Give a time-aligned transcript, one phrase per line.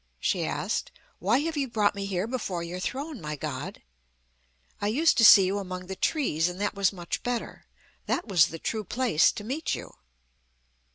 [0.19, 0.91] she asked.
[1.19, 3.83] "Why have you brought me here before your throne, my God?
[4.81, 7.67] I used to see you among the trees; and that was much better.
[8.07, 9.93] That was the true place to meet you."